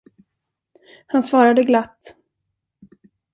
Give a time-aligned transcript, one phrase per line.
[1.07, 2.15] Han svarade glatt.